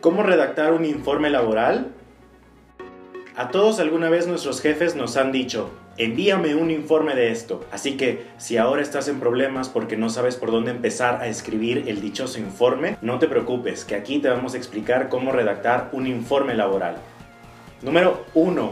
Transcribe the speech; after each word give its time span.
¿Cómo 0.00 0.22
redactar 0.22 0.72
un 0.74 0.84
informe 0.84 1.28
laboral? 1.28 1.88
A 3.34 3.48
todos 3.48 3.80
alguna 3.80 4.08
vez 4.08 4.28
nuestros 4.28 4.60
jefes 4.60 4.94
nos 4.94 5.16
han 5.16 5.32
dicho, 5.32 5.70
envíame 5.96 6.54
un 6.54 6.70
informe 6.70 7.16
de 7.16 7.32
esto. 7.32 7.64
Así 7.72 7.96
que 7.96 8.22
si 8.36 8.58
ahora 8.58 8.80
estás 8.80 9.08
en 9.08 9.18
problemas 9.18 9.68
porque 9.68 9.96
no 9.96 10.08
sabes 10.08 10.36
por 10.36 10.52
dónde 10.52 10.70
empezar 10.70 11.20
a 11.20 11.26
escribir 11.26 11.86
el 11.88 12.00
dichoso 12.00 12.38
informe, 12.38 12.96
no 13.02 13.18
te 13.18 13.26
preocupes, 13.26 13.84
que 13.84 13.96
aquí 13.96 14.20
te 14.20 14.28
vamos 14.28 14.54
a 14.54 14.58
explicar 14.58 15.08
cómo 15.08 15.32
redactar 15.32 15.88
un 15.90 16.06
informe 16.06 16.54
laboral. 16.54 16.98
Número 17.82 18.24
1. 18.34 18.70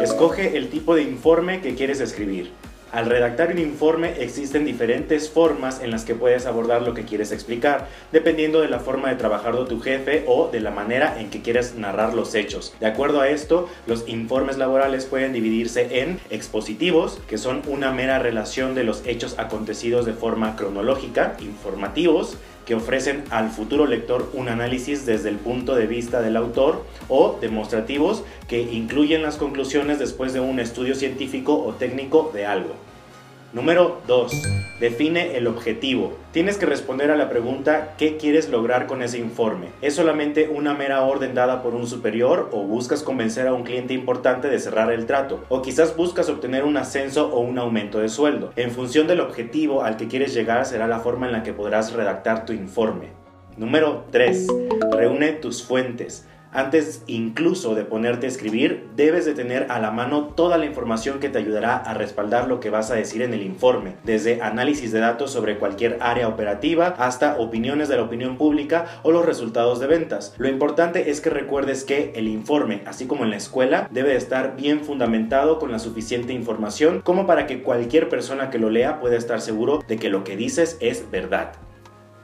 Escoge 0.00 0.56
el 0.56 0.70
tipo 0.70 0.94
de 0.94 1.02
informe 1.02 1.60
que 1.60 1.74
quieres 1.74 2.00
escribir. 2.00 2.50
Al 2.92 3.06
redactar 3.06 3.50
un 3.50 3.58
informe 3.58 4.22
existen 4.22 4.66
diferentes 4.66 5.30
formas 5.30 5.80
en 5.80 5.90
las 5.90 6.04
que 6.04 6.14
puedes 6.14 6.44
abordar 6.44 6.82
lo 6.82 6.92
que 6.92 7.06
quieres 7.06 7.32
explicar, 7.32 7.88
dependiendo 8.12 8.60
de 8.60 8.68
la 8.68 8.80
forma 8.80 9.08
de 9.08 9.16
trabajar 9.16 9.56
de 9.56 9.64
tu 9.64 9.80
jefe 9.80 10.24
o 10.26 10.50
de 10.52 10.60
la 10.60 10.72
manera 10.72 11.18
en 11.18 11.30
que 11.30 11.40
quieres 11.40 11.74
narrar 11.74 12.12
los 12.12 12.34
hechos. 12.34 12.74
De 12.80 12.86
acuerdo 12.86 13.22
a 13.22 13.30
esto, 13.30 13.66
los 13.86 14.06
informes 14.08 14.58
laborales 14.58 15.06
pueden 15.06 15.32
dividirse 15.32 16.02
en 16.02 16.20
expositivos, 16.28 17.18
que 17.28 17.38
son 17.38 17.62
una 17.66 17.92
mera 17.92 18.18
relación 18.18 18.74
de 18.74 18.84
los 18.84 19.06
hechos 19.06 19.38
acontecidos 19.38 20.04
de 20.04 20.12
forma 20.12 20.54
cronológica, 20.54 21.38
informativos, 21.40 22.36
que 22.66 22.74
ofrecen 22.74 23.24
al 23.30 23.50
futuro 23.50 23.86
lector 23.86 24.30
un 24.34 24.48
análisis 24.48 25.06
desde 25.06 25.30
el 25.30 25.36
punto 25.36 25.74
de 25.74 25.86
vista 25.86 26.20
del 26.20 26.36
autor 26.36 26.84
o 27.08 27.38
demostrativos 27.40 28.22
que 28.48 28.60
incluyen 28.60 29.22
las 29.22 29.36
conclusiones 29.36 29.98
después 29.98 30.32
de 30.32 30.40
un 30.40 30.60
estudio 30.60 30.94
científico 30.94 31.58
o 31.58 31.72
técnico 31.72 32.30
de 32.34 32.46
algo. 32.46 32.81
Número 33.52 34.00
2. 34.06 34.32
Define 34.80 35.36
el 35.36 35.46
objetivo. 35.46 36.16
Tienes 36.32 36.56
que 36.56 36.64
responder 36.64 37.10
a 37.10 37.16
la 37.16 37.28
pregunta 37.28 37.92
¿qué 37.98 38.16
quieres 38.16 38.48
lograr 38.48 38.86
con 38.86 39.02
ese 39.02 39.18
informe? 39.18 39.68
¿Es 39.82 39.94
solamente 39.94 40.48
una 40.48 40.72
mera 40.72 41.02
orden 41.02 41.34
dada 41.34 41.62
por 41.62 41.74
un 41.74 41.86
superior 41.86 42.48
o 42.50 42.62
buscas 42.62 43.02
convencer 43.02 43.46
a 43.46 43.52
un 43.52 43.64
cliente 43.64 43.92
importante 43.92 44.48
de 44.48 44.58
cerrar 44.58 44.90
el 44.90 45.04
trato? 45.04 45.44
¿O 45.50 45.60
quizás 45.60 45.94
buscas 45.94 46.30
obtener 46.30 46.64
un 46.64 46.78
ascenso 46.78 47.28
o 47.28 47.40
un 47.40 47.58
aumento 47.58 47.98
de 47.98 48.08
sueldo? 48.08 48.54
En 48.56 48.70
función 48.70 49.06
del 49.06 49.20
objetivo 49.20 49.82
al 49.82 49.98
que 49.98 50.08
quieres 50.08 50.32
llegar 50.32 50.64
será 50.64 50.86
la 50.86 51.00
forma 51.00 51.26
en 51.26 51.32
la 51.32 51.42
que 51.42 51.52
podrás 51.52 51.92
redactar 51.92 52.46
tu 52.46 52.54
informe. 52.54 53.08
Número 53.58 54.06
3. 54.12 54.46
Reúne 54.92 55.32
tus 55.32 55.62
fuentes. 55.62 56.26
Antes 56.54 57.02
incluso 57.06 57.74
de 57.74 57.86
ponerte 57.86 58.26
a 58.26 58.28
escribir, 58.28 58.90
debes 58.94 59.24
de 59.24 59.32
tener 59.32 59.68
a 59.70 59.78
la 59.78 59.90
mano 59.90 60.34
toda 60.36 60.58
la 60.58 60.66
información 60.66 61.18
que 61.18 61.30
te 61.30 61.38
ayudará 61.38 61.78
a 61.78 61.94
respaldar 61.94 62.46
lo 62.46 62.60
que 62.60 62.68
vas 62.68 62.90
a 62.90 62.94
decir 62.94 63.22
en 63.22 63.32
el 63.32 63.42
informe, 63.42 63.94
desde 64.04 64.42
análisis 64.42 64.92
de 64.92 65.00
datos 65.00 65.30
sobre 65.30 65.56
cualquier 65.56 65.96
área 66.02 66.28
operativa 66.28 66.88
hasta 66.98 67.38
opiniones 67.38 67.88
de 67.88 67.96
la 67.96 68.02
opinión 68.02 68.36
pública 68.36 69.00
o 69.02 69.12
los 69.12 69.24
resultados 69.24 69.80
de 69.80 69.86
ventas. 69.86 70.34
Lo 70.36 70.46
importante 70.46 71.10
es 71.10 71.22
que 71.22 71.30
recuerdes 71.30 71.84
que 71.84 72.12
el 72.16 72.28
informe, 72.28 72.82
así 72.84 73.06
como 73.06 73.24
en 73.24 73.30
la 73.30 73.36
escuela, 73.36 73.88
debe 73.90 74.14
estar 74.14 74.54
bien 74.54 74.80
fundamentado 74.84 75.58
con 75.58 75.72
la 75.72 75.78
suficiente 75.78 76.34
información 76.34 77.00
como 77.00 77.26
para 77.26 77.46
que 77.46 77.62
cualquier 77.62 78.10
persona 78.10 78.50
que 78.50 78.58
lo 78.58 78.68
lea 78.68 79.00
pueda 79.00 79.16
estar 79.16 79.40
seguro 79.40 79.82
de 79.88 79.96
que 79.96 80.10
lo 80.10 80.22
que 80.22 80.36
dices 80.36 80.76
es 80.80 81.10
verdad. 81.10 81.54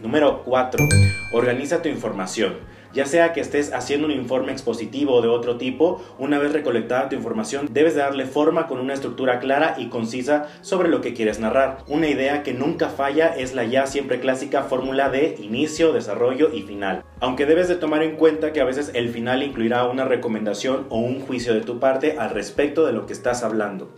Número 0.00 0.42
4. 0.44 0.86
Organiza 1.32 1.82
tu 1.82 1.88
información. 1.88 2.54
Ya 2.94 3.06
sea 3.06 3.32
que 3.32 3.40
estés 3.40 3.72
haciendo 3.72 4.06
un 4.06 4.12
informe 4.12 4.52
expositivo 4.52 5.14
o 5.14 5.20
de 5.20 5.26
otro 5.26 5.56
tipo, 5.56 6.00
una 6.16 6.38
vez 6.38 6.52
recolectada 6.52 7.08
tu 7.08 7.16
información, 7.16 7.68
debes 7.72 7.96
darle 7.96 8.24
forma 8.24 8.68
con 8.68 8.78
una 8.78 8.94
estructura 8.94 9.40
clara 9.40 9.74
y 9.78 9.88
concisa 9.88 10.46
sobre 10.60 10.88
lo 10.88 11.00
que 11.00 11.12
quieres 11.12 11.40
narrar. 11.40 11.78
Una 11.88 12.08
idea 12.08 12.44
que 12.44 12.54
nunca 12.54 12.90
falla 12.90 13.34
es 13.36 13.52
la 13.52 13.64
ya 13.64 13.88
siempre 13.88 14.20
clásica 14.20 14.62
fórmula 14.62 15.08
de 15.10 15.34
inicio, 15.40 15.92
desarrollo 15.92 16.52
y 16.54 16.62
final. 16.62 17.02
Aunque 17.18 17.46
debes 17.46 17.66
de 17.66 17.74
tomar 17.74 18.04
en 18.04 18.14
cuenta 18.14 18.52
que 18.52 18.60
a 18.60 18.64
veces 18.64 18.92
el 18.94 19.08
final 19.08 19.42
incluirá 19.42 19.86
una 19.86 20.04
recomendación 20.04 20.86
o 20.88 20.98
un 20.98 21.18
juicio 21.18 21.52
de 21.52 21.62
tu 21.62 21.80
parte 21.80 22.16
al 22.16 22.30
respecto 22.30 22.86
de 22.86 22.92
lo 22.92 23.06
que 23.06 23.12
estás 23.12 23.42
hablando. 23.42 23.92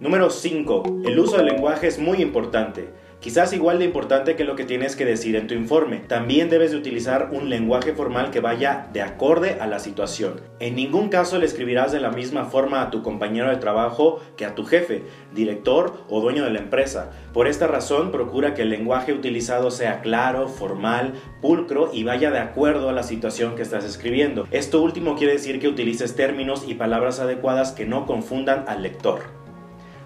Número 0.00 0.28
5. 0.28 1.02
El 1.06 1.18
uso 1.18 1.38
del 1.38 1.46
lenguaje 1.46 1.86
es 1.86 1.98
muy 1.98 2.20
importante 2.20 2.90
quizás 3.24 3.54
igual 3.54 3.78
de 3.78 3.86
importante 3.86 4.36
que 4.36 4.44
lo 4.44 4.54
que 4.54 4.66
tienes 4.66 4.96
que 4.96 5.06
decir 5.06 5.34
en 5.34 5.46
tu 5.46 5.54
informe. 5.54 5.96
También 5.96 6.50
debes 6.50 6.72
de 6.72 6.76
utilizar 6.76 7.30
un 7.32 7.48
lenguaje 7.48 7.94
formal 7.94 8.30
que 8.30 8.40
vaya 8.40 8.90
de 8.92 9.00
acorde 9.00 9.56
a 9.62 9.66
la 9.66 9.78
situación. 9.78 10.42
En 10.60 10.76
ningún 10.76 11.08
caso 11.08 11.38
le 11.38 11.46
escribirás 11.46 11.90
de 11.90 12.00
la 12.00 12.10
misma 12.10 12.44
forma 12.44 12.82
a 12.82 12.90
tu 12.90 13.02
compañero 13.02 13.48
de 13.48 13.56
trabajo 13.56 14.20
que 14.36 14.44
a 14.44 14.54
tu 14.54 14.66
jefe, 14.66 15.04
director 15.34 16.04
o 16.10 16.20
dueño 16.20 16.44
de 16.44 16.50
la 16.50 16.58
empresa. 16.58 17.12
Por 17.32 17.46
esta 17.46 17.66
razón, 17.66 18.10
procura 18.10 18.52
que 18.52 18.60
el 18.60 18.68
lenguaje 18.68 19.14
utilizado 19.14 19.70
sea 19.70 20.02
claro, 20.02 20.46
formal, 20.46 21.14
pulcro 21.40 21.88
y 21.94 22.04
vaya 22.04 22.30
de 22.30 22.40
acuerdo 22.40 22.90
a 22.90 22.92
la 22.92 23.04
situación 23.04 23.56
que 23.56 23.62
estás 23.62 23.86
escribiendo. 23.86 24.46
Esto 24.50 24.82
último 24.82 25.16
quiere 25.16 25.32
decir 25.32 25.60
que 25.60 25.68
utilices 25.68 26.14
términos 26.14 26.66
y 26.68 26.74
palabras 26.74 27.20
adecuadas 27.20 27.72
que 27.72 27.86
no 27.86 28.04
confundan 28.04 28.66
al 28.68 28.82
lector. 28.82 29.20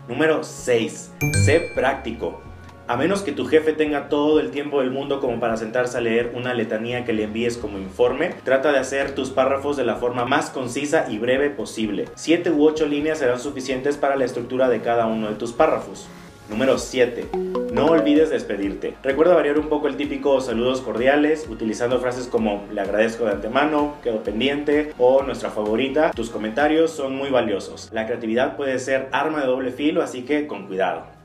Número 0.06 0.44
6. 0.44 1.14
Sé 1.44 1.72
práctico. 1.74 2.42
A 2.88 2.96
menos 2.96 3.20
que 3.20 3.32
tu 3.32 3.44
jefe 3.44 3.74
tenga 3.74 4.08
todo 4.08 4.40
el 4.40 4.50
tiempo 4.50 4.80
del 4.80 4.90
mundo 4.90 5.20
como 5.20 5.38
para 5.38 5.58
sentarse 5.58 5.98
a 5.98 6.00
leer 6.00 6.32
una 6.34 6.54
letanía 6.54 7.04
que 7.04 7.12
le 7.12 7.24
envíes 7.24 7.58
como 7.58 7.78
informe, 7.78 8.30
trata 8.44 8.72
de 8.72 8.78
hacer 8.78 9.14
tus 9.14 9.28
párrafos 9.28 9.76
de 9.76 9.84
la 9.84 9.96
forma 9.96 10.24
más 10.24 10.48
concisa 10.48 11.04
y 11.06 11.18
breve 11.18 11.50
posible. 11.50 12.06
7 12.14 12.50
u 12.50 12.64
8 12.64 12.86
líneas 12.86 13.18
serán 13.18 13.40
suficientes 13.40 13.98
para 13.98 14.16
la 14.16 14.24
estructura 14.24 14.70
de 14.70 14.80
cada 14.80 15.04
uno 15.04 15.28
de 15.28 15.34
tus 15.34 15.52
párrafos. 15.52 16.08
Número 16.48 16.78
7. 16.78 17.26
No 17.74 17.88
olvides 17.88 18.30
despedirte. 18.30 18.94
Recuerda 19.02 19.34
variar 19.34 19.58
un 19.58 19.68
poco 19.68 19.86
el 19.86 19.98
típico 19.98 20.40
saludos 20.40 20.80
cordiales, 20.80 21.46
utilizando 21.46 22.00
frases 22.00 22.26
como 22.26 22.64
le 22.72 22.80
agradezco 22.80 23.26
de 23.26 23.32
antemano, 23.32 23.96
quedo 24.02 24.22
pendiente 24.22 24.94
o 24.96 25.22
nuestra 25.22 25.50
favorita. 25.50 26.10
Tus 26.12 26.30
comentarios 26.30 26.90
son 26.90 27.16
muy 27.16 27.28
valiosos. 27.28 27.90
La 27.92 28.06
creatividad 28.06 28.56
puede 28.56 28.78
ser 28.78 29.08
arma 29.12 29.42
de 29.42 29.46
doble 29.46 29.72
filo, 29.72 30.02
así 30.02 30.22
que 30.22 30.46
con 30.46 30.66
cuidado. 30.66 31.17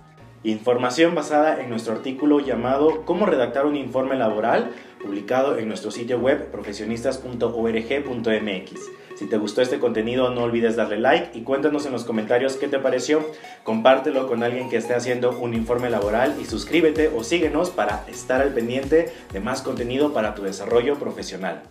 Información 0.46 1.16
basada 1.16 1.62
en 1.62 1.70
nuestro 1.70 1.94
artículo 1.94 2.42
llamado 2.42 3.06
Cómo 3.06 3.26
redactar 3.26 3.66
un 3.66 3.78
informe 3.78 4.18
laboral, 4.18 4.74
publicado 5.02 5.58
en 5.58 5.70
nuestro 5.70 5.90
sitio 5.90 6.20
web 6.20 6.52
profesionistas.org.mx. 6.52 8.72
Si 9.16 9.26
te 9.26 9.38
gustó 9.38 9.62
este 9.62 9.80
contenido, 9.80 10.32
no 10.32 10.44
olvides 10.44 10.76
darle 10.76 11.00
like 11.00 11.38
y 11.38 11.44
cuéntanos 11.44 11.86
en 11.86 11.94
los 11.94 12.04
comentarios 12.04 12.58
qué 12.58 12.68
te 12.68 12.80
pareció. 12.80 13.26
Compártelo 13.64 14.28
con 14.28 14.44
alguien 14.44 14.70
que 14.70 14.76
esté 14.76 14.96
haciendo 14.96 15.32
un 15.32 15.54
informe 15.54 15.90
laboral 15.90 16.36
y 16.42 16.46
suscríbete 16.46 17.08
o 17.08 17.24
síguenos 17.24 17.70
para 17.70 18.04
estar 18.10 18.42
al 18.42 18.54
pendiente 18.54 19.14
de 19.32 19.40
más 19.40 19.62
contenido 19.62 20.12
para 20.12 20.36
tu 20.36 20.44
desarrollo 20.44 21.00
profesional. 21.00 21.64